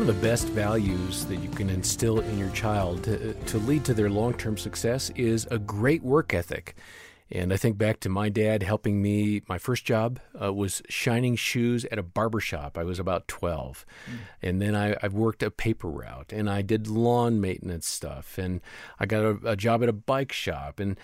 one 0.00 0.08
of 0.08 0.16
the 0.16 0.26
best 0.26 0.48
values 0.48 1.26
that 1.26 1.36
you 1.40 1.50
can 1.50 1.68
instill 1.68 2.20
in 2.20 2.38
your 2.38 2.48
child 2.52 3.04
to, 3.04 3.34
to 3.34 3.58
lead 3.58 3.84
to 3.84 3.92
their 3.92 4.08
long 4.08 4.32
term 4.32 4.56
success 4.56 5.10
is 5.14 5.46
a 5.50 5.58
great 5.58 6.02
work 6.02 6.32
ethic. 6.32 6.74
And 7.30 7.52
I 7.52 7.58
think 7.58 7.76
back 7.76 8.00
to 8.00 8.08
my 8.08 8.30
dad 8.30 8.62
helping 8.62 9.02
me. 9.02 9.42
My 9.46 9.58
first 9.58 9.84
job 9.84 10.18
uh, 10.42 10.54
was 10.54 10.80
shining 10.88 11.36
shoes 11.36 11.84
at 11.92 11.98
a 11.98 12.02
barber 12.02 12.40
shop. 12.40 12.78
I 12.78 12.82
was 12.82 12.98
about 12.98 13.28
12. 13.28 13.84
Mm. 14.06 14.16
And 14.40 14.62
then 14.62 14.74
I, 14.74 14.96
I, 15.02 15.08
worked 15.08 15.42
a 15.42 15.50
paper 15.50 15.90
route 15.90 16.32
and 16.32 16.48
I 16.48 16.62
did 16.62 16.86
lawn 16.86 17.38
maintenance 17.38 17.86
stuff. 17.86 18.38
And 18.38 18.62
I 18.98 19.04
got 19.04 19.22
a, 19.22 19.38
a 19.44 19.54
job 19.54 19.82
at 19.82 19.90
a 19.90 19.92
bike 19.92 20.32
shop. 20.32 20.80
And 20.80 20.98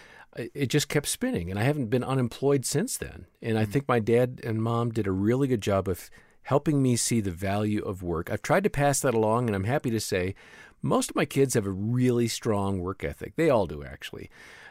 it 0.55 0.69
just 0.69 0.89
kept 0.89 1.07
spinning. 1.07 1.51
And 1.51 1.61
I 1.61 1.65
haven't 1.65 1.91
been 1.91 2.03
unemployed 2.03 2.65
since 2.65 2.97
then. 2.97 3.27
And 3.43 3.59
I 3.59 3.67
mm. 3.67 3.73
think 3.73 3.87
my 3.87 3.99
dad 3.99 4.41
and 4.43 4.63
mom 4.63 4.91
did 4.91 5.07
a 5.07 5.13
really 5.13 5.49
good 5.49 5.61
job 5.61 5.87
of 5.87 6.11
helping 6.47 6.83
me 6.83 6.97
see 6.97 7.21
the 7.21 7.31
value 7.31 7.83
of 7.83 8.03
work. 8.03 8.31
I've 8.31 8.43
tried 8.43 8.64
to 8.64 8.71
pass 8.71 9.00
that 9.00 9.14
along, 9.14 9.46
and 9.46 9.54
I'm 9.54 9.64
happy 9.64 9.91
to 9.91 10.00
say 10.00 10.35
most 10.82 11.11
of 11.11 11.17
my 11.17 11.25
kids 11.25 11.54
have 11.54 11.67
a 11.67 11.71
really 11.71 12.29
strong 12.29 12.81
work 12.81 13.04
ethic. 13.04 13.37
They 13.37 13.50
all 13.50 13.67
do, 13.67 13.85
actually 13.85 14.31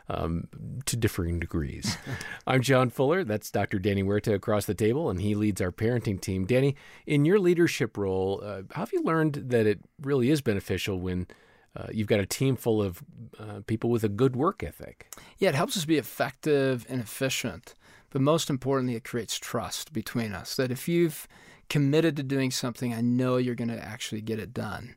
um, 0.09 0.47
to 0.85 0.95
differing 0.95 1.39
degrees. 1.39 1.97
I'm 2.47 2.61
John 2.61 2.89
Fuller. 2.89 3.23
That's 3.23 3.51
Dr. 3.51 3.79
Danny 3.79 4.03
Huerta 4.03 4.33
across 4.33 4.65
the 4.65 4.73
table, 4.73 5.09
and 5.09 5.21
he 5.21 5.35
leads 5.35 5.61
our 5.61 5.71
parenting 5.71 6.19
team. 6.19 6.45
Danny, 6.45 6.75
in 7.05 7.25
your 7.25 7.39
leadership 7.39 7.97
role, 7.97 8.41
uh, 8.43 8.61
how 8.71 8.81
have 8.81 8.93
you 8.93 9.03
learned 9.03 9.35
that 9.47 9.65
it 9.65 9.79
really 10.01 10.29
is 10.29 10.41
beneficial 10.41 10.99
when 10.99 11.27
uh, 11.75 11.87
you've 11.91 12.07
got 12.07 12.19
a 12.19 12.25
team 12.25 12.55
full 12.55 12.81
of 12.81 13.03
uh, 13.39 13.61
people 13.67 13.89
with 13.89 14.03
a 14.03 14.09
good 14.09 14.35
work 14.35 14.63
ethic? 14.63 15.11
Yeah, 15.37 15.49
it 15.49 15.55
helps 15.55 15.75
us 15.75 15.85
be 15.85 15.97
effective 15.97 16.85
and 16.89 17.01
efficient. 17.01 17.73
But 18.11 18.21
most 18.21 18.49
importantly, 18.49 18.95
it 18.95 19.03
creates 19.03 19.37
trust 19.37 19.91
between 19.91 20.33
us 20.33 20.55
that 20.55 20.71
if 20.71 20.87
you've 20.87 21.27
committed 21.69 22.15
to 22.17 22.23
doing 22.23 22.51
something, 22.51 22.93
I 22.93 23.01
know 23.01 23.37
you're 23.37 23.55
going 23.55 23.69
to 23.69 23.83
actually 23.83 24.21
get 24.21 24.39
it 24.39 24.53
done. 24.53 24.95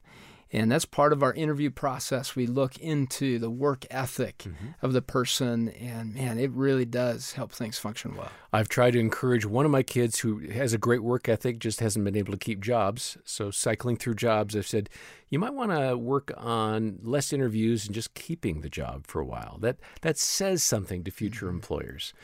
And 0.51 0.73
that's 0.73 0.87
part 0.87 1.13
of 1.13 1.23
our 1.23 1.35
interview 1.35 1.71
process. 1.71 2.35
We 2.35 2.47
look 2.47 2.79
into 2.79 3.39
the 3.39 3.51
work 3.51 3.85
ethic 3.91 4.39
mm-hmm. 4.39 4.69
of 4.81 4.95
the 4.95 5.03
person, 5.03 5.69
and 5.69 6.15
man, 6.15 6.39
it 6.39 6.51
really 6.53 6.87
does 6.87 7.33
help 7.33 7.53
things 7.53 7.79
function 7.79 8.17
well. 8.17 8.31
I've 8.51 8.69
tried 8.69 8.93
to 8.93 8.99
encourage 8.99 9.45
one 9.45 9.67
of 9.67 9.71
my 9.71 9.83
kids 9.83 10.21
who 10.21 10.39
has 10.49 10.73
a 10.73 10.79
great 10.79 11.03
work 11.03 11.29
ethic, 11.29 11.59
just 11.59 11.81
hasn't 11.81 12.05
been 12.05 12.17
able 12.17 12.33
to 12.33 12.39
keep 12.39 12.63
jobs. 12.63 13.19
So, 13.25 13.51
cycling 13.51 13.99
through 13.99 14.15
jobs, 14.15 14.57
I've 14.57 14.67
said, 14.67 14.89
you 15.29 15.39
might 15.39 15.53
want 15.53 15.71
to 15.71 15.99
work 15.99 16.33
on 16.35 16.99
less 17.03 17.31
interviews 17.35 17.85
and 17.85 17.95
just 17.95 18.15
keeping 18.15 18.63
the 18.63 18.71
job 18.71 19.07
for 19.07 19.21
a 19.21 19.27
while. 19.27 19.59
That, 19.61 19.77
that 20.01 20.17
says 20.17 20.63
something 20.63 21.05
to 21.05 21.11
future 21.11 21.47
mm-hmm. 21.47 21.57
employers. 21.57 22.15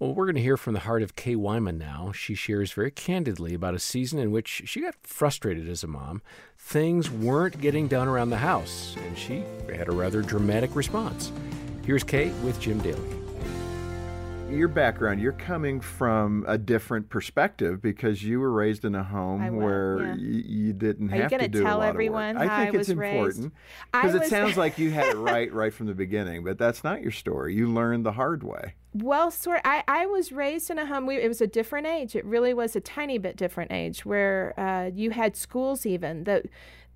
Well, 0.00 0.14
we're 0.14 0.24
going 0.24 0.36
to 0.36 0.40
hear 0.40 0.56
from 0.56 0.72
the 0.72 0.80
heart 0.80 1.02
of 1.02 1.14
Kay 1.14 1.36
Wyma 1.36 1.76
now. 1.76 2.10
She 2.12 2.34
shares 2.34 2.72
very 2.72 2.90
candidly 2.90 3.52
about 3.52 3.74
a 3.74 3.78
season 3.78 4.18
in 4.18 4.30
which 4.30 4.62
she 4.64 4.80
got 4.80 4.94
frustrated 5.02 5.68
as 5.68 5.84
a 5.84 5.88
mom. 5.88 6.22
Things 6.56 7.10
weren't 7.10 7.60
getting 7.60 7.86
done 7.86 8.08
around 8.08 8.30
the 8.30 8.38
house, 8.38 8.96
and 9.06 9.18
she 9.18 9.44
had 9.70 9.88
a 9.88 9.92
rather 9.92 10.22
dramatic 10.22 10.74
response. 10.74 11.30
Here's 11.84 12.02
Kay 12.02 12.30
with 12.42 12.58
Jim 12.58 12.78
Daly 12.78 13.19
your 14.52 14.68
background, 14.68 15.20
you're 15.20 15.32
coming 15.32 15.80
from 15.80 16.44
a 16.48 16.58
different 16.58 17.08
perspective 17.08 17.80
because 17.80 18.22
you 18.22 18.40
were 18.40 18.50
raised 18.50 18.84
in 18.84 18.94
a 18.94 19.04
home 19.04 19.56
where 19.56 20.00
yeah. 20.00 20.10
y- 20.12 20.16
you 20.18 20.72
didn't 20.72 21.12
Are 21.12 21.22
have 21.22 21.32
you 21.32 21.38
to 21.38 21.48
do 21.48 21.62
tell 21.62 21.78
a 21.78 21.80
lot 21.80 21.88
everyone 21.88 22.36
of 22.36 22.42
work. 22.42 22.50
I 22.50 22.64
think 22.64 22.74
I 22.74 22.78
it's 22.78 22.88
important 22.88 23.52
because 23.92 24.14
it 24.14 24.26
sounds 24.26 24.56
like 24.56 24.78
you 24.78 24.90
had 24.90 25.08
it 25.08 25.16
right 25.16 25.52
right 25.52 25.72
from 25.72 25.86
the 25.86 25.94
beginning, 25.94 26.44
but 26.44 26.58
that's 26.58 26.84
not 26.84 27.02
your 27.02 27.12
story. 27.12 27.54
You 27.54 27.68
learned 27.68 28.04
the 28.04 28.12
hard 28.12 28.42
way. 28.42 28.74
Well, 28.92 29.30
sort. 29.30 29.60
I, 29.64 29.84
I 29.86 30.06
was 30.06 30.32
raised 30.32 30.68
in 30.68 30.78
a 30.78 30.86
home. 30.86 31.06
We, 31.06 31.16
it 31.16 31.28
was 31.28 31.40
a 31.40 31.46
different 31.46 31.86
age. 31.86 32.16
It 32.16 32.24
really 32.24 32.52
was 32.52 32.74
a 32.74 32.80
tiny 32.80 33.18
bit 33.18 33.36
different 33.36 33.70
age 33.70 34.04
where 34.04 34.52
uh, 34.58 34.90
you 34.92 35.10
had 35.10 35.36
schools 35.36 35.86
even 35.86 36.24
that 36.24 36.46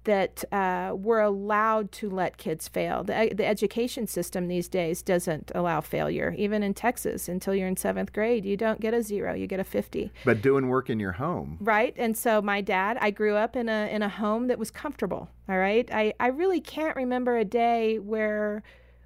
that 0.04 0.44
uh, 0.52 0.94
we're 0.94 1.20
allowed 1.20 1.90
to 1.92 2.08
let 2.08 2.36
kids 2.36 2.68
fail. 2.68 3.04
The, 3.04 3.32
the 3.34 3.46
education 3.46 4.06
system 4.06 4.48
these 4.48 4.68
days 4.68 5.02
doesn't 5.02 5.50
allow 5.54 5.80
failure. 5.80 6.34
Even 6.38 6.62
in 6.62 6.74
Texas, 6.74 7.28
until 7.28 7.54
you're 7.54 7.68
in 7.68 7.76
seventh 7.76 8.12
grade, 8.12 8.44
you 8.44 8.56
don't 8.56 8.80
get 8.80 8.94
a 8.94 9.02
zero, 9.02 9.34
you 9.34 9.46
get 9.46 9.60
a 9.60 9.64
50. 9.64 10.12
But 10.24 10.42
doing 10.42 10.68
work 10.68 10.90
in 10.90 11.00
your 11.00 11.12
home. 11.12 11.58
Right. 11.60 11.94
And 11.96 12.16
so 12.16 12.40
my 12.40 12.60
dad, 12.60 12.98
I 13.00 13.10
grew 13.10 13.36
up 13.36 13.56
in 13.56 13.68
a, 13.68 13.88
in 13.90 14.02
a 14.02 14.08
home 14.08 14.48
that 14.48 14.58
was 14.58 14.70
comfortable. 14.70 15.28
All 15.48 15.58
right. 15.58 15.88
I, 15.92 16.14
I 16.20 16.28
really 16.28 16.60
can't 16.60 16.96
remember 16.96 17.36
a 17.36 17.44
day 17.44 17.98
where 17.98 18.62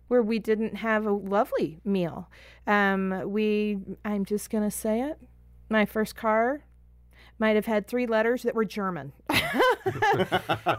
where 0.09 0.23
we 0.23 0.39
didn't 0.39 0.75
have 0.77 1.05
a 1.05 1.13
lovely 1.13 1.81
meal. 1.85 2.31
Um, 2.67 3.25
we, 3.27 3.79
I'm 4.07 4.25
just 4.25 4.49
going 4.49 4.65
to 4.65 4.71
say 4.71 5.03
it, 5.03 5.19
my 5.69 5.85
first 5.85 6.17
car 6.17 6.63
might 7.39 7.57
have 7.57 7.67
had 7.67 7.87
three 7.87 8.07
letters 8.07 8.43
that 8.43 8.55
were 8.55 8.65
German. 8.65 9.13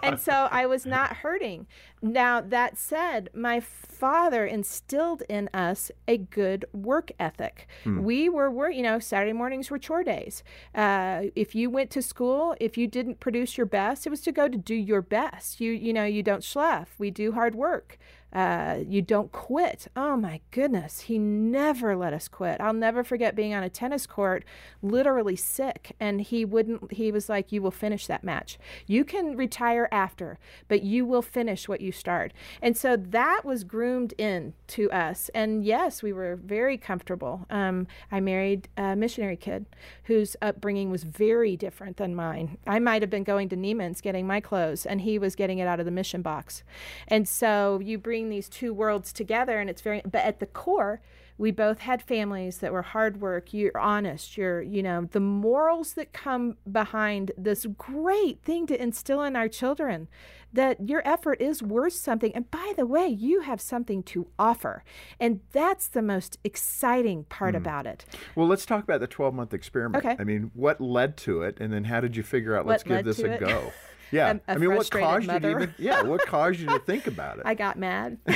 and 0.04 0.20
so 0.20 0.48
I 0.52 0.66
was 0.66 0.86
not 0.86 1.18
hurting. 1.18 1.68
Now, 2.02 2.42
that 2.42 2.78
said, 2.78 3.30
my 3.34 3.60
father 3.60 4.46
instilled 4.46 5.24
in 5.28 5.50
us 5.54 5.92
a 6.08 6.18
good 6.18 6.66
work 6.74 7.12
ethic. 7.20 7.68
Hmm. 7.84 8.04
We 8.04 8.30
were, 8.30 8.50
were, 8.50 8.70
you 8.70 8.84
know, 8.84 9.00
Saturday 9.00 9.34
mornings 9.34 9.70
were 9.70 9.78
chore 9.78 10.04
days. 10.04 10.44
Uh, 10.74 11.24
if 11.36 11.56
you 11.56 11.70
went 11.70 11.90
to 11.92 12.02
school, 12.02 12.56
if 12.60 12.78
you 12.78 12.88
didn't 12.88 13.20
produce 13.20 13.58
your 13.58 13.66
best, 13.66 14.06
it 14.06 14.10
was 14.10 14.22
to 14.22 14.32
go 14.32 14.48
to 14.48 14.58
do 14.58 14.76
your 14.76 15.02
best. 15.02 15.60
You, 15.60 15.72
you 15.72 15.94
know, 15.94 16.06
you 16.06 16.24
don't 16.24 16.44
slough. 16.44 16.96
We 16.98 17.12
do 17.12 17.34
hard 17.34 17.56
work. 17.56 17.98
Uh, 18.32 18.80
you 18.88 19.02
don't 19.02 19.32
quit. 19.32 19.88
Oh 19.96 20.16
my 20.16 20.42
goodness, 20.52 21.02
he 21.02 21.18
never 21.18 21.96
let 21.96 22.14
us 22.14 22.28
quit. 22.28 22.62
I'll 22.62 22.74
never 22.74 23.04
forget 23.04 23.36
being 23.36 23.54
on 23.54 23.64
a 23.64 23.70
tennis 23.70 24.06
court, 24.06 24.46
literally 24.82 25.36
sick, 25.36 25.96
and 26.00 26.22
he 26.22 26.46
wouldn't. 26.46 26.94
He 26.94 27.12
was 27.12 27.28
like, 27.30 27.52
"You 27.52 27.62
will 27.62 27.72
finish 27.72 28.06
that 28.08 28.24
match. 28.24 28.60
You 28.86 29.04
can 29.04 29.36
retire 29.36 29.88
after, 29.92 30.38
but 30.68 30.84
you 30.84 31.06
will 31.06 31.22
finish 31.22 31.68
what 31.68 31.82
you 31.82 31.92
start." 31.92 32.34
And 32.62 32.78
so 32.78 32.96
that 32.96 33.42
was 33.44 33.64
groomed 33.64 34.14
in 34.18 34.54
to 34.68 34.92
us. 34.92 35.30
And 35.34 35.64
yes, 35.66 36.04
we 36.04 36.14
were 36.14 36.36
very 36.36 36.78
comfortable. 36.78 37.48
Um, 37.50 37.88
I 38.12 38.20
married 38.20 38.70
a 38.78 38.96
missionary 38.96 39.38
kid 39.38 39.66
whose 40.04 40.36
upbringing 40.42 40.92
was 40.92 41.04
very 41.04 41.58
different 41.58 41.98
than 41.98 42.16
mine. 42.16 42.58
I 42.68 42.80
might 42.80 43.02
have 43.02 43.10
been 43.10 43.24
going 43.24 43.50
to 43.50 43.58
Neiman's 43.58 44.02
getting 44.02 44.28
my 44.28 44.40
clothes, 44.40 44.86
and 44.86 45.02
he 45.02 45.18
was 45.18 45.36
getting 45.36 45.58
it 45.58 45.68
out 45.68 45.80
of 45.80 45.86
the 45.86 45.92
mission 45.92 46.22
box. 46.22 46.64
And 47.08 47.28
so 47.28 47.80
you 47.84 47.98
bring 47.98 48.19
bring 48.20 48.30
these 48.30 48.50
two 48.50 48.74
worlds 48.74 49.14
together 49.14 49.60
and 49.60 49.70
it's 49.70 49.82
very 49.82 50.02
but 50.04 50.24
at 50.26 50.40
the 50.40 50.46
core 50.46 51.02
we 51.38 51.52
both 51.52 51.80
had 51.80 52.02
families 52.02 52.58
that 52.58 52.74
were 52.74 52.82
hard 52.82 53.22
work 53.22 53.54
you're 53.54 53.78
honest 53.78 54.36
you're 54.36 54.62
you 54.62 54.84
know 54.84 55.08
the 55.12 55.20
morals 55.22 55.94
that 55.94 56.12
come 56.12 56.58
behind 56.70 57.32
this 57.38 57.66
great 57.78 58.44
thing 58.44 58.68
to 58.68 58.82
instill 58.82 59.24
in 59.24 59.38
our 59.38 59.48
children 59.48 60.10
that 60.52 60.90
your 60.90 61.08
effort 61.08 61.40
is 61.42 61.62
worth 61.62 61.94
something. 61.94 62.32
And 62.34 62.50
by 62.50 62.74
the 62.76 62.86
way 62.86 63.08
you 63.08 63.42
have 63.42 63.62
something 63.62 64.04
to 64.04 64.28
offer. 64.38 64.84
And 65.20 65.42
that's 65.52 65.88
the 65.88 66.02
most 66.02 66.40
exciting 66.44 67.26
part 67.26 67.54
mm. 67.54 67.60
about 67.60 67.86
it. 67.86 68.06
Well 68.36 68.48
let's 68.48 68.66
talk 68.66 68.84
about 68.84 69.00
the 69.00 69.08
12 69.08 69.34
month 69.34 69.54
experiment. 69.54 70.04
Okay. 70.04 70.16
I 70.20 70.24
mean 70.24 70.52
what 70.54 70.82
led 70.82 71.18
to 71.18 71.44
it? 71.44 71.58
And 71.60 71.72
then 71.72 71.84
how 71.84 72.02
did 72.02 72.16
you 72.16 72.24
figure 72.24 72.58
out 72.58 72.66
let's 72.66 72.84
give 72.84 73.06
this 73.06 73.20
a 73.20 73.34
it? 73.34 73.40
go 73.40 73.72
yeah, 74.12 74.32
a, 74.48 74.52
a 74.52 74.56
I 74.56 74.58
mean, 74.58 74.76
what 74.76 74.90
caused 74.90 75.28
mother. 75.28 75.50
you 75.50 75.56
to 75.56 75.62
even? 75.64 75.76
Yeah, 75.78 76.02
what 76.04 76.22
caused 76.28 76.60
you 76.60 76.68
to 76.68 76.80
think 76.80 77.08
about 77.08 77.38
it? 77.38 77.44
I 77.46 77.54
got 77.54 77.78
mad. 77.78 78.18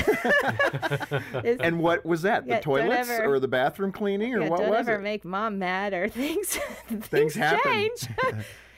and 1.44 1.78
what 1.78 2.04
was 2.04 2.22
that? 2.22 2.44
The 2.46 2.54
yeah, 2.54 2.60
toilets 2.60 3.08
ever, 3.08 3.34
or 3.34 3.40
the 3.40 3.48
bathroom 3.48 3.92
cleaning 3.92 4.34
or 4.34 4.42
yeah, 4.42 4.48
what 4.48 4.60
don't 4.60 4.70
was 4.70 4.80
ever 4.80 4.94
it? 4.94 5.02
make 5.02 5.24
mom 5.24 5.58
mad 5.58 5.92
or 5.92 6.08
things. 6.14 6.58
things, 6.88 7.06
things 7.06 7.34
happen. 7.34 7.60
change. 7.64 8.08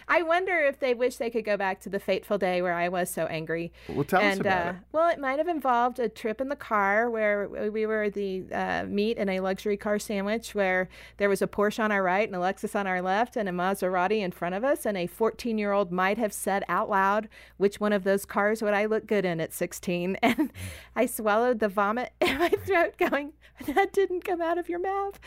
I 0.09 0.22
wonder 0.22 0.61
if 0.61 0.78
they 0.78 0.94
wish 0.94 1.17
they 1.17 1.31
could 1.31 1.44
go 1.44 1.56
back 1.56 1.81
to 1.81 1.89
the 1.89 1.99
fateful 1.99 2.39
day 2.39 2.62
where 2.62 2.75
I 2.75 2.89
was 2.89 3.11
so 3.11 3.27
angry. 3.27 3.72
Well, 3.89 4.05
tell 4.05 4.21
and, 4.21 4.34
us 4.34 4.41
about 4.41 4.67
uh, 4.67 4.71
it. 4.71 4.77
Well, 4.93 5.09
it 5.09 5.19
might 5.19 5.39
have 5.39 5.49
involved 5.49 5.99
a 5.99 6.09
trip 6.09 6.41
in 6.41 6.49
the 6.49 6.56
car 6.56 7.11
where 7.11 7.49
we 7.49 7.87
were 7.87 8.09
the 8.09 8.44
uh, 8.53 8.84
meat 8.84 9.19
in 9.19 9.28
a 9.28 9.41
luxury 9.41 9.77
car 9.77 9.99
sandwich 9.99 10.55
where 10.55 10.89
there 11.17 11.28
was 11.28 11.43
a 11.43 11.49
Porsche 11.49 11.83
on 11.83 11.91
our 11.91 12.05
right 12.05 12.28
and 12.28 12.37
a 12.37 12.39
Lexus 12.39 12.78
on 12.78 12.87
our 12.87 13.03
left 13.03 13.37
and 13.37 13.49
a 13.49 13.53
Maserati 13.53 14.21
in 14.21 14.31
front 14.31 14.55
of 14.55 14.62
us. 14.62 14.87
And 14.87 14.97
a 14.97 15.09
14 15.09 15.58
year 15.58 15.73
old 15.73 15.91
might 15.91 16.19
have 16.19 16.32
said 16.32 16.62
out 16.69 16.88
loud, 16.88 17.29
which 17.56 17.81
one 17.81 17.93
of 17.93 18.05
those 18.05 18.25
cars 18.25 18.62
would 18.62 18.75
I 18.75 18.85
look 18.85 19.06
good 19.06 19.25
in 19.25 19.41
at 19.41 19.53
16? 19.53 20.19
And 20.26 20.53
I 20.94 21.06
swallowed 21.06 21.61
the 21.61 21.69
vomit 21.69 22.12
in 22.20 22.38
my 22.38 22.49
throat 22.49 22.97
going, 22.99 23.32
that 23.67 23.93
didn't 23.93 24.25
come 24.25 24.41
out 24.41 24.58
of 24.58 24.69
your 24.69 24.79
mouth. 24.79 25.19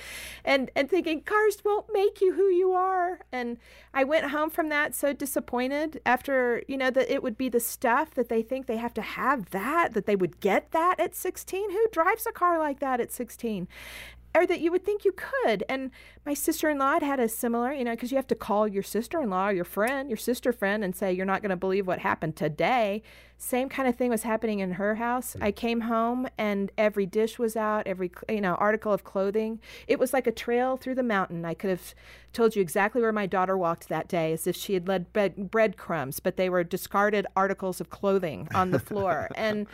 And, 0.46 0.70
and 0.76 0.90
thinking, 0.90 1.22
cars 1.22 1.58
won't 1.64 1.88
make 1.92 2.22
you 2.22 2.34
who 2.34 2.48
you 2.50 2.74
are. 2.74 3.22
And 3.32 3.58
I 3.94 4.04
went 4.04 4.30
home 4.30 4.50
from 4.50 4.69
that 4.70 4.96
so 4.96 5.14
disappointed 5.14 6.02
after, 6.06 6.64
you 6.68 6.78
know, 6.78 6.90
that 6.90 7.12
it 7.12 7.22
would 7.22 7.38
be 7.38 7.50
the 7.50 7.60
stuff 7.60 8.14
that 8.16 8.30
they 8.30 8.42
think 8.42 8.66
they 8.66 8.78
have 8.78 8.94
to 8.96 9.02
have 9.02 9.50
that, 9.52 9.94
that 9.94 10.06
they 10.06 10.16
would 10.16 10.40
get 10.40 10.72
that 10.72 11.00
at 11.00 11.16
16. 11.16 11.72
Who 11.72 11.88
drives 11.92 12.26
a 12.26 12.32
car 12.32 12.58
like 12.58 12.80
that 12.80 13.00
at 13.00 13.12
16? 13.12 13.68
Or 14.36 14.46
that 14.46 14.62
you 14.62 14.72
would 14.72 14.86
think 14.86 15.06
you 15.06 15.14
could. 15.14 15.64
And 15.68 15.92
my 16.26 16.34
sister 16.34 16.70
in 16.70 16.78
law 16.78 16.94
had 16.94 17.04
had 17.04 17.20
a 17.20 17.28
similar, 17.28 17.74
you 17.74 17.84
know, 17.84 17.92
because 17.92 18.12
you 18.12 18.18
have 18.18 18.28
to 18.28 18.36
call 18.36 18.68
your 18.68 18.84
sister 18.84 19.22
in 19.22 19.30
law 19.30 19.48
or 19.48 19.54
your 19.54 19.66
friend, 19.66 20.10
your 20.10 20.18
sister 20.18 20.54
friend, 20.54 20.84
and 20.84 20.96
say, 20.96 21.12
You're 21.12 21.26
not 21.26 21.42
going 21.42 21.50
to 21.50 21.56
believe 21.56 21.88
what 21.88 22.00
happened 22.00 22.36
today. 22.36 23.02
Same 23.38 23.70
kind 23.70 23.88
of 23.88 23.96
thing 23.96 24.10
was 24.10 24.24
happening 24.24 24.60
in 24.60 24.74
her 24.74 24.96
house. 24.96 25.34
Hmm. 25.34 25.44
I 25.44 25.52
came 25.52 25.82
home 25.82 26.28
and 26.38 26.72
every 26.78 27.06
dish 27.06 27.40
was 27.40 27.56
out, 27.56 27.88
every, 27.88 28.12
you 28.28 28.42
know, 28.42 28.56
article 28.56 28.94
of 28.94 29.04
clothing. 29.04 29.60
It 29.88 29.98
was 29.98 30.14
like 30.14 30.28
a 30.28 30.32
trail 30.32 30.78
through 30.78 30.96
the 30.96 31.04
mountain. 31.04 31.46
I 31.46 31.54
could 31.54 31.70
have 31.70 31.96
told 32.34 32.56
you 32.56 32.62
exactly 32.62 33.02
where 33.02 33.12
my 33.12 33.26
daughter 33.26 33.58
walked 33.58 33.90
that 33.90 34.08
day 34.08 34.34
as 34.34 34.46
if 34.46 34.56
she 34.56 34.74
had 34.74 34.88
led 34.88 35.12
bread, 35.14 35.50
breadcrumbs, 35.50 36.20
but 36.20 36.38
they 36.38 36.50
were 36.50 36.64
discarded 36.64 37.26
articles 37.36 37.82
of 37.82 37.90
clothing 37.90 38.48
on 38.54 38.72
the 38.72 38.80
floor. 38.80 39.30
and, 39.36 39.66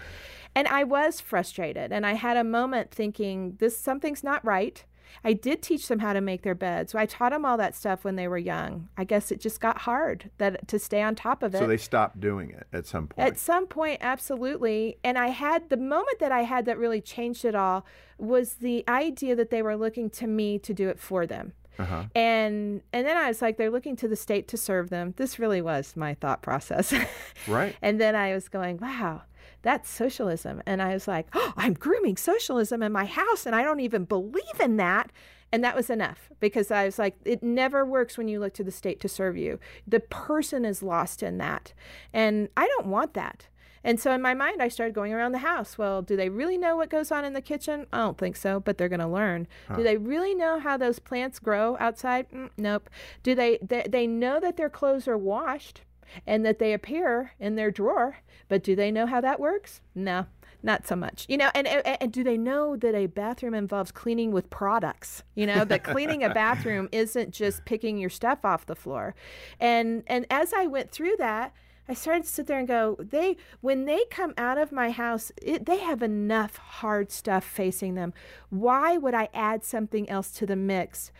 and 0.55 0.67
I 0.67 0.83
was 0.83 1.19
frustrated. 1.19 1.91
And 1.91 2.05
I 2.05 2.13
had 2.13 2.37
a 2.37 2.43
moment 2.43 2.91
thinking, 2.91 3.57
this 3.59 3.77
something's 3.77 4.23
not 4.23 4.43
right. 4.45 4.83
I 5.23 5.33
did 5.33 5.61
teach 5.61 5.87
them 5.87 5.99
how 5.99 6.13
to 6.13 6.21
make 6.21 6.41
their 6.41 6.55
beds. 6.55 6.91
So 6.91 6.99
I 6.99 7.05
taught 7.05 7.31
them 7.31 7.45
all 7.45 7.57
that 7.57 7.75
stuff 7.75 8.03
when 8.03 8.15
they 8.15 8.27
were 8.27 8.37
young. 8.37 8.89
I 8.97 9.03
guess 9.03 9.31
it 9.31 9.39
just 9.39 9.61
got 9.61 9.79
hard 9.79 10.29
that 10.37 10.67
to 10.67 10.79
stay 10.79 11.01
on 11.01 11.15
top 11.15 11.43
of 11.43 11.55
it. 11.55 11.59
So 11.59 11.67
they 11.67 11.77
stopped 11.77 12.19
doing 12.19 12.51
it 12.51 12.67
at 12.73 12.85
some 12.85 13.07
point. 13.07 13.27
At 13.27 13.37
some 13.37 13.67
point, 13.67 13.99
absolutely. 14.01 14.97
And 15.03 15.17
I 15.17 15.27
had 15.27 15.69
the 15.69 15.77
moment 15.77 16.19
that 16.19 16.31
I 16.31 16.41
had 16.41 16.65
that 16.65 16.77
really 16.77 17.01
changed 17.01 17.45
it 17.45 17.55
all 17.55 17.85
was 18.17 18.55
the 18.55 18.83
idea 18.87 19.35
that 19.35 19.49
they 19.49 19.61
were 19.61 19.75
looking 19.75 20.09
to 20.11 20.27
me 20.27 20.59
to 20.59 20.73
do 20.73 20.89
it 20.89 20.99
for 20.99 21.25
them. 21.25 21.53
Uh-huh. 21.77 22.05
And 22.15 22.81
and 22.93 23.05
then 23.05 23.17
I 23.17 23.27
was 23.27 23.41
like, 23.41 23.57
they're 23.57 23.71
looking 23.71 23.97
to 23.97 24.07
the 24.07 24.15
state 24.15 24.47
to 24.49 24.57
serve 24.57 24.89
them. 24.89 25.13
This 25.17 25.39
really 25.39 25.61
was 25.61 25.95
my 25.95 26.13
thought 26.13 26.41
process. 26.41 26.93
right. 27.47 27.75
And 27.81 27.99
then 27.99 28.15
I 28.15 28.33
was 28.33 28.47
going, 28.47 28.77
wow, 28.77 29.23
that's 29.65 29.89
socialism. 29.89 30.61
And 30.67 30.79
I 30.79 30.93
was 30.93 31.07
like, 31.07 31.27
oh, 31.33 31.51
I'm 31.57 31.73
grooming 31.73 32.17
socialism 32.17 32.83
in 32.83 32.91
my 32.91 33.05
house, 33.05 33.47
and 33.47 33.55
I 33.55 33.63
don't 33.63 33.79
even 33.79 34.05
believe 34.05 34.59
in 34.61 34.77
that. 34.77 35.11
And 35.51 35.63
that 35.63 35.75
was 35.75 35.89
enough 35.89 36.29
because 36.39 36.69
I 36.69 36.85
was 36.85 36.99
like, 36.99 37.15
it 37.25 37.41
never 37.41 37.83
works 37.83 38.15
when 38.15 38.27
you 38.27 38.39
look 38.39 38.53
to 38.55 38.63
the 38.63 38.71
state 38.71 38.99
to 38.99 39.09
serve 39.09 39.37
you. 39.37 39.59
The 39.87 40.01
person 40.01 40.65
is 40.65 40.83
lost 40.83 41.23
in 41.23 41.39
that. 41.39 41.73
And 42.13 42.49
I 42.55 42.67
don't 42.67 42.87
want 42.87 43.15
that. 43.15 43.47
And 43.83 43.99
so 43.99 44.11
in 44.11 44.21
my 44.21 44.33
mind, 44.35 44.61
I 44.61 44.67
started 44.67 44.93
going 44.93 45.13
around 45.13 45.31
the 45.31 45.39
house. 45.39 45.77
Well, 45.77 46.01
do 46.01 46.15
they 46.15 46.29
really 46.29 46.57
know 46.57 46.75
what 46.75 46.89
goes 46.89 47.11
on 47.11 47.25
in 47.25 47.33
the 47.33 47.41
kitchen? 47.41 47.87
I 47.91 47.99
don't 47.99 48.17
think 48.17 48.35
so, 48.35 48.59
but 48.59 48.77
they're 48.77 48.89
going 48.89 48.99
to 48.99 49.07
learn. 49.07 49.47
Huh. 49.67 49.77
Do 49.77 49.83
they 49.83 49.97
really 49.97 50.35
know 50.35 50.59
how 50.59 50.77
those 50.77 50.99
plants 50.99 51.39
grow 51.39 51.77
outside? 51.79 52.29
Mm, 52.31 52.49
nope. 52.57 52.89
Do 53.23 53.33
they, 53.33 53.57
they 53.61 53.85
they 53.89 54.07
know 54.07 54.39
that 54.39 54.57
their 54.57 54.69
clothes 54.69 55.07
are 55.07 55.17
washed? 55.17 55.81
And 56.25 56.45
that 56.45 56.59
they 56.59 56.73
appear 56.73 57.31
in 57.39 57.55
their 57.55 57.71
drawer. 57.71 58.17
But 58.47 58.63
do 58.63 58.75
they 58.75 58.91
know 58.91 59.05
how 59.05 59.21
that 59.21 59.39
works? 59.39 59.81
No, 59.93 60.25
not 60.61 60.87
so 60.87 60.95
much. 60.95 61.25
You 61.27 61.37
know, 61.37 61.49
and, 61.55 61.67
and, 61.67 61.97
and 62.01 62.11
do 62.11 62.23
they 62.23 62.37
know 62.37 62.75
that 62.75 62.95
a 62.95 63.07
bathroom 63.07 63.53
involves 63.53 63.91
cleaning 63.91 64.31
with 64.31 64.49
products? 64.49 65.23
You 65.35 65.47
know, 65.47 65.65
that 65.65 65.83
cleaning 65.83 66.23
a 66.23 66.33
bathroom 66.33 66.89
isn't 66.91 67.31
just 67.31 67.65
picking 67.65 67.97
your 67.97 68.09
stuff 68.09 68.43
off 68.43 68.65
the 68.65 68.75
floor. 68.75 69.15
And 69.59 70.03
and 70.07 70.25
as 70.29 70.53
I 70.53 70.67
went 70.67 70.91
through 70.91 71.15
that, 71.17 71.53
I 71.87 71.93
started 71.93 72.23
to 72.23 72.29
sit 72.29 72.47
there 72.47 72.57
and 72.57 72.67
go, 72.67 72.97
they 72.99 73.37
when 73.61 73.85
they 73.85 74.05
come 74.09 74.33
out 74.37 74.57
of 74.57 74.71
my 74.71 74.89
house, 74.89 75.31
it, 75.41 75.65
they 75.65 75.77
have 75.77 76.01
enough 76.01 76.57
hard 76.57 77.11
stuff 77.11 77.43
facing 77.43 77.95
them. 77.95 78.13
Why 78.49 78.97
would 78.97 79.13
I 79.13 79.29
add 79.33 79.63
something 79.63 80.09
else 80.09 80.31
to 80.31 80.45
the 80.45 80.55
mix? 80.55 81.11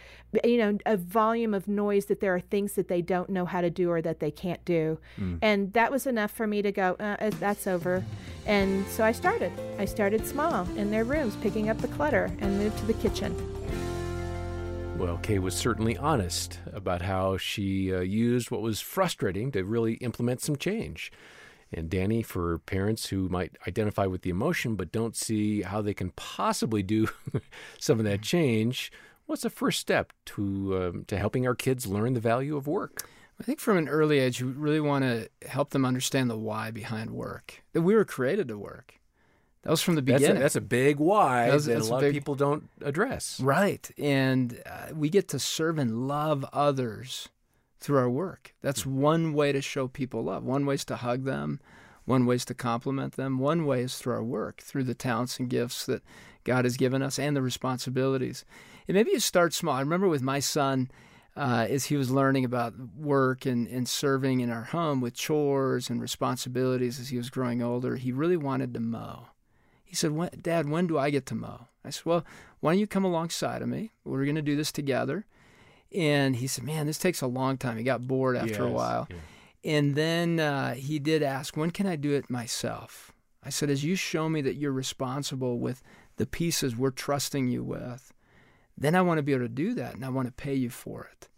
You 0.43 0.57
know, 0.57 0.77
a 0.85 0.97
volume 0.97 1.53
of 1.53 1.67
noise 1.67 2.05
that 2.05 2.19
there 2.19 2.35
are 2.35 2.39
things 2.39 2.73
that 2.73 2.87
they 2.87 3.01
don't 3.01 3.29
know 3.29 3.45
how 3.45 3.61
to 3.61 3.69
do 3.69 3.89
or 3.91 4.01
that 4.01 4.19
they 4.19 4.31
can't 4.31 4.63
do. 4.65 4.99
Mm. 5.19 5.39
And 5.41 5.73
that 5.73 5.91
was 5.91 6.07
enough 6.07 6.31
for 6.31 6.47
me 6.47 6.61
to 6.61 6.71
go, 6.71 6.95
uh, 6.99 7.15
uh, 7.19 7.31
that's 7.39 7.67
over. 7.67 8.03
And 8.45 8.85
so 8.87 9.03
I 9.03 9.11
started. 9.11 9.51
I 9.79 9.85
started 9.85 10.25
small 10.25 10.67
in 10.75 10.91
their 10.91 11.03
rooms, 11.03 11.35
picking 11.37 11.69
up 11.69 11.77
the 11.77 11.87
clutter 11.89 12.31
and 12.39 12.57
moved 12.57 12.77
to 12.79 12.85
the 12.85 12.93
kitchen. 12.93 13.33
Well, 14.97 15.17
Kay 15.17 15.39
was 15.39 15.53
certainly 15.53 15.97
honest 15.97 16.59
about 16.71 17.01
how 17.01 17.35
she 17.35 17.93
uh, 17.93 17.99
used 17.99 18.49
what 18.49 18.61
was 18.61 18.79
frustrating 18.79 19.51
to 19.51 19.65
really 19.65 19.95
implement 19.95 20.39
some 20.39 20.55
change. 20.55 21.11
And 21.73 21.89
Danny, 21.89 22.23
for 22.23 22.59
parents 22.59 23.07
who 23.07 23.27
might 23.27 23.57
identify 23.67 24.05
with 24.05 24.21
the 24.21 24.29
emotion 24.29 24.75
but 24.75 24.93
don't 24.93 25.15
see 25.15 25.63
how 25.63 25.81
they 25.81 25.93
can 25.93 26.11
possibly 26.11 26.81
do 26.81 27.09
some 27.77 27.99
of 27.99 28.05
that 28.05 28.21
change, 28.21 28.91
what's 29.25 29.41
the 29.41 29.49
first 29.49 29.79
step 29.81 30.13
to 30.25 30.77
um, 30.77 31.05
to 31.07 31.17
helping 31.17 31.45
our 31.45 31.55
kids 31.55 31.85
learn 31.85 32.13
the 32.13 32.21
value 32.21 32.55
of 32.55 32.65
work? 32.65 33.09
I 33.39 33.43
think 33.43 33.59
from 33.59 33.77
an 33.77 33.89
early 33.89 34.19
age, 34.19 34.39
you 34.39 34.47
really 34.47 34.79
want 34.79 35.03
to 35.03 35.29
help 35.47 35.71
them 35.71 35.85
understand 35.85 36.29
the 36.29 36.37
why 36.37 36.71
behind 36.71 37.11
work. 37.11 37.63
That 37.73 37.81
we 37.81 37.95
were 37.95 38.05
created 38.05 38.47
to 38.47 38.57
work. 38.57 38.93
That 39.65 39.71
was 39.71 39.81
from 39.81 39.95
the 39.95 40.03
beginning. 40.03 40.27
That's 40.27 40.37
a, 40.37 40.41
that's 40.43 40.55
a 40.57 40.61
big 40.61 40.99
why 40.99 41.49
that, 41.49 41.63
that 41.63 41.81
a 41.81 41.83
lot 41.85 41.97
a 41.97 42.01
big, 42.01 42.09
of 42.09 42.13
people 42.13 42.35
don't 42.35 42.69
address. 42.81 43.39
Right. 43.39 43.89
And 43.97 44.61
uh, 44.63 44.93
we 44.93 45.09
get 45.09 45.27
to 45.29 45.39
serve 45.39 45.79
and 45.79 46.07
love 46.07 46.45
others 46.53 47.29
through 47.79 47.97
our 47.97 48.09
work. 48.09 48.53
That's 48.61 48.81
mm-hmm. 48.81 49.01
one 49.01 49.33
way 49.33 49.51
to 49.51 49.63
show 49.63 49.87
people 49.87 50.23
love. 50.23 50.43
One 50.43 50.67
way 50.67 50.75
is 50.75 50.85
to 50.85 50.97
hug 50.97 51.23
them. 51.23 51.59
One 52.05 52.27
way 52.27 52.35
is 52.35 52.45
to 52.45 52.53
compliment 52.53 53.15
them. 53.15 53.39
One 53.39 53.65
way 53.65 53.81
is 53.81 53.97
through 53.97 54.13
our 54.13 54.23
work, 54.23 54.61
through 54.61 54.83
the 54.83 54.93
talents 54.93 55.39
and 55.39 55.49
gifts 55.49 55.87
that 55.87 56.03
God 56.43 56.63
has 56.65 56.77
given 56.77 57.01
us 57.01 57.17
and 57.17 57.35
the 57.35 57.41
responsibilities. 57.41 58.45
And 58.87 58.93
maybe 58.93 59.09
you 59.13 59.19
start 59.19 59.51
small. 59.51 59.73
I 59.73 59.79
remember 59.79 60.07
with 60.07 60.21
my 60.21 60.39
son, 60.39 60.91
uh, 61.35 61.65
as 61.67 61.85
he 61.85 61.97
was 61.97 62.11
learning 62.11 62.45
about 62.45 62.75
work 62.95 63.47
and, 63.47 63.67
and 63.67 63.89
serving 63.89 64.41
in 64.41 64.51
our 64.51 64.65
home 64.65 65.01
with 65.01 65.15
chores 65.15 65.89
and 65.89 65.99
responsibilities 65.99 66.99
as 66.99 67.09
he 67.09 67.17
was 67.17 67.31
growing 67.31 67.63
older, 67.63 67.95
he 67.95 68.11
really 68.11 68.37
wanted 68.37 68.75
to 68.75 68.79
mow. 68.79 69.29
He 69.85 69.95
said, 69.95 70.41
Dad, 70.41 70.67
when 70.67 70.87
do 70.87 70.97
I 70.97 71.09
get 71.09 71.25
to 71.27 71.35
mow? 71.35 71.67
I 71.85 71.91
said, 71.91 72.05
Well, 72.05 72.25
why 72.59 72.73
don't 72.73 72.79
you 72.79 72.87
come 72.87 73.05
alongside 73.05 73.61
of 73.61 73.69
me? 73.69 73.91
We're 74.03 74.25
going 74.25 74.35
to 74.35 74.41
do 74.41 74.55
this 74.55 74.71
together. 74.71 75.25
And 75.93 76.35
he 76.35 76.47
said, 76.47 76.63
Man, 76.63 76.87
this 76.87 76.97
takes 76.97 77.21
a 77.21 77.27
long 77.27 77.57
time. 77.57 77.77
He 77.77 77.83
got 77.83 78.07
bored 78.07 78.35
after 78.35 78.49
yes, 78.49 78.59
a 78.59 78.67
while. 78.67 79.07
Yeah. 79.09 79.17
And 79.77 79.95
then 79.95 80.39
uh, 80.39 80.73
he 80.73 80.99
did 80.99 81.23
ask, 81.23 81.55
When 81.55 81.71
can 81.71 81.87
I 81.87 81.95
do 81.95 82.11
it 82.11 82.29
myself? 82.29 83.13
I 83.43 83.49
said, 83.49 83.69
As 83.69 83.83
you 83.83 83.95
show 83.95 84.27
me 84.27 84.41
that 84.41 84.55
you're 84.55 84.71
responsible 84.71 85.59
with 85.59 85.83
the 86.17 86.25
pieces 86.25 86.75
we're 86.75 86.91
trusting 86.91 87.47
you 87.47 87.63
with, 87.63 88.11
then 88.77 88.95
I 88.95 89.01
want 89.01 89.19
to 89.19 89.23
be 89.23 89.33
able 89.33 89.45
to 89.45 89.49
do 89.49 89.73
that 89.75 89.95
and 89.95 90.03
I 90.03 90.09
want 90.09 90.27
to 90.27 90.33
pay 90.33 90.55
you 90.55 90.69
for 90.69 91.09
it. 91.11 91.29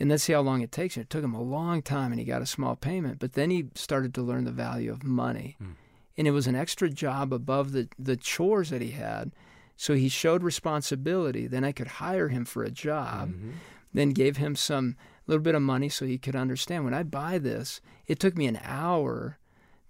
And 0.00 0.08
let's 0.08 0.22
see 0.22 0.32
how 0.32 0.40
long 0.40 0.62
it 0.62 0.70
takes. 0.70 0.96
And 0.96 1.04
it 1.04 1.10
took 1.10 1.24
him 1.24 1.34
a 1.34 1.42
long 1.42 1.82
time 1.82 2.12
and 2.12 2.20
he 2.20 2.24
got 2.24 2.40
a 2.40 2.46
small 2.46 2.76
payment. 2.76 3.18
But 3.18 3.32
then 3.32 3.50
he 3.50 3.66
started 3.74 4.14
to 4.14 4.22
learn 4.22 4.44
the 4.44 4.52
value 4.52 4.92
of 4.92 5.02
money. 5.02 5.56
Mm 5.60 5.74
and 6.18 6.26
it 6.26 6.32
was 6.32 6.48
an 6.48 6.56
extra 6.56 6.90
job 6.90 7.32
above 7.32 7.72
the, 7.72 7.88
the 7.98 8.16
chores 8.16 8.70
that 8.70 8.82
he 8.82 8.90
had. 8.90 9.30
So 9.76 9.94
he 9.94 10.08
showed 10.08 10.42
responsibility. 10.42 11.46
Then 11.46 11.64
I 11.64 11.70
could 11.70 11.86
hire 11.86 12.28
him 12.28 12.44
for 12.44 12.64
a 12.64 12.70
job, 12.70 13.30
mm-hmm. 13.30 13.52
then 13.94 14.10
gave 14.10 14.36
him 14.36 14.56
some 14.56 14.96
little 15.28 15.42
bit 15.42 15.54
of 15.54 15.62
money 15.62 15.88
so 15.88 16.04
he 16.04 16.18
could 16.18 16.34
understand 16.34 16.84
when 16.84 16.94
I 16.94 17.04
buy 17.04 17.38
this, 17.38 17.80
it 18.06 18.18
took 18.18 18.36
me 18.36 18.46
an 18.46 18.58
hour 18.64 19.38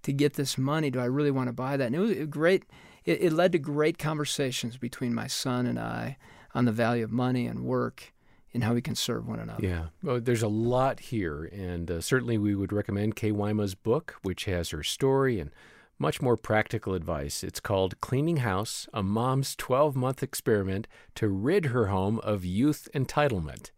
to 0.03 0.13
get 0.13 0.33
this 0.33 0.57
money. 0.57 0.91
Do 0.91 0.99
I 0.99 1.05
really 1.05 1.31
want 1.31 1.47
to 1.47 1.53
buy 1.53 1.75
that? 1.77 1.87
And 1.87 1.95
it 1.95 1.99
was 1.99 2.27
great. 2.27 2.63
It, 3.05 3.23
it 3.23 3.33
led 3.33 3.53
to 3.53 3.59
great 3.59 3.97
conversations 3.97 4.77
between 4.77 5.13
my 5.13 5.27
son 5.27 5.65
and 5.65 5.79
I 5.79 6.17
on 6.53 6.65
the 6.65 6.71
value 6.71 7.03
of 7.03 7.11
money 7.11 7.47
and 7.47 7.63
work 7.63 8.13
and 8.53 8.63
how 8.63 8.73
we 8.73 8.81
can 8.81 8.95
serve 8.95 9.27
one 9.27 9.39
another. 9.39 9.65
Yeah, 9.65 9.85
well, 10.03 10.19
there's 10.19 10.43
a 10.43 10.47
lot 10.47 10.99
here, 10.99 11.45
and 11.45 11.89
uh, 11.89 12.01
certainly 12.01 12.37
we 12.37 12.55
would 12.55 12.73
recommend 12.73 13.15
Kay 13.15 13.31
Wyma's 13.31 13.75
book, 13.75 14.15
which 14.23 14.45
has 14.45 14.69
her 14.71 14.83
story 14.83 15.39
and 15.39 15.51
much 15.99 16.21
more 16.21 16.37
practical 16.37 16.93
advice. 16.93 17.43
It's 17.43 17.59
called 17.59 17.99
Cleaning 17.99 18.37
House 18.37 18.87
A 18.93 19.03
Mom's 19.03 19.53
12 19.57 19.97
Month 19.97 20.23
Experiment 20.23 20.87
to 21.15 21.27
Rid 21.27 21.65
Her 21.65 21.87
Home 21.87 22.19
of 22.19 22.45
Youth 22.45 22.87
Entitlement. 22.95 23.71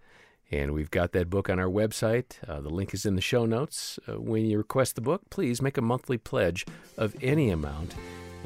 And 0.52 0.74
we've 0.74 0.92
got 0.92 1.14
that 1.14 1.32
book 1.32 1.50
on 1.50 1.60
our 1.60 1.70
website. 1.70 2.34
Uh, 2.48 2.62
the 2.62 2.70
link 2.70 2.94
is 2.94 3.06
in 3.08 3.16
the 3.16 3.22
show 3.22 3.46
notes. 3.46 3.98
Uh, 4.08 4.22
when 4.22 4.46
you 4.46 4.60
request 4.60 4.96
the 4.96 5.02
book, 5.02 5.22
please 5.32 5.62
make 5.62 5.78
a 5.78 5.82
monthly 5.82 6.18
pledge 6.18 6.66
of 6.96 7.16
any 7.24 7.50
amount 7.50 7.96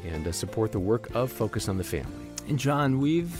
and 0.04 0.26
uh, 0.26 0.32
support 0.32 0.72
the 0.72 0.80
work 0.80 1.14
of 1.14 1.30
Focus 1.30 1.68
on 1.68 1.76
the 1.76 1.84
Family. 1.84 2.30
And 2.48 2.58
John, 2.58 2.98
we've 2.98 3.36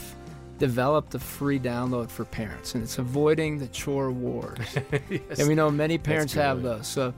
developed 0.59 1.15
a 1.15 1.19
free 1.19 1.59
download 1.59 2.09
for 2.09 2.25
parents, 2.25 2.75
and 2.75 2.83
it's 2.83 2.99
Avoiding 2.99 3.57
the 3.57 3.67
Chore 3.67 4.11
Wars. 4.11 4.59
yes. 5.09 5.39
And 5.39 5.47
we 5.47 5.55
know 5.55 5.71
many 5.71 5.97
parents 5.97 6.33
have 6.33 6.61
those. 6.61 6.87
So 6.87 7.13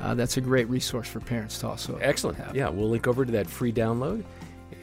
uh, 0.00 0.14
that's 0.14 0.36
a 0.36 0.40
great 0.40 0.68
resource 0.68 1.08
for 1.08 1.20
parents 1.20 1.58
to 1.58 1.68
also 1.68 1.96
excellent 2.02 2.38
have. 2.38 2.54
yeah 2.54 2.68
we'll 2.68 2.88
link 2.88 3.06
over 3.06 3.24
to 3.24 3.32
that 3.32 3.48
free 3.48 3.72
download 3.72 4.24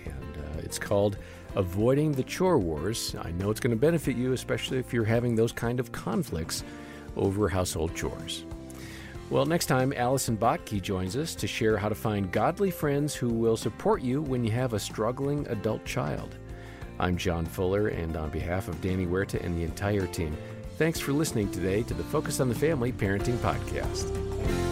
and 0.05 0.37
uh, 0.37 0.59
it's 0.59 0.79
called 0.79 1.17
avoiding 1.55 2.11
the 2.11 2.23
chore 2.23 2.59
wars 2.59 3.15
i 3.21 3.31
know 3.31 3.49
it's 3.49 3.59
going 3.59 3.71
to 3.71 3.77
benefit 3.77 4.15
you 4.15 4.33
especially 4.33 4.77
if 4.77 4.93
you're 4.93 5.05
having 5.05 5.35
those 5.35 5.51
kind 5.51 5.79
of 5.79 5.91
conflicts 5.91 6.63
over 7.15 7.49
household 7.49 7.95
chores 7.95 8.43
well, 9.29 9.45
next 9.45 9.65
time, 9.65 9.91
Allison 9.97 10.37
Bottke 10.37 10.81
joins 10.81 11.17
us 11.17 11.35
to 11.35 11.47
share 11.47 11.77
how 11.77 11.89
to 11.89 11.95
find 11.95 12.31
godly 12.31 12.71
friends 12.71 13.13
who 13.13 13.27
will 13.27 13.57
support 13.57 14.01
you 14.01 14.21
when 14.21 14.45
you 14.45 14.51
have 14.51 14.71
a 14.71 14.79
struggling 14.79 15.45
adult 15.49 15.83
child. 15.83 16.37
I'm 16.97 17.17
John 17.17 17.45
Fuller, 17.45 17.89
and 17.89 18.15
on 18.15 18.29
behalf 18.29 18.69
of 18.69 18.81
Danny 18.81 19.05
Huerta 19.05 19.43
and 19.43 19.57
the 19.57 19.63
entire 19.63 20.07
team, 20.07 20.35
thanks 20.77 20.99
for 20.99 21.11
listening 21.11 21.51
today 21.51 21.83
to 21.83 21.93
the 21.93 22.05
Focus 22.05 22.39
on 22.39 22.47
the 22.47 22.55
Family 22.55 22.93
Parenting 22.93 23.37
Podcast. 23.37 24.66